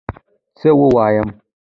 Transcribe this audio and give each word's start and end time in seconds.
څه 0.57 0.69
ووایم 0.79 1.27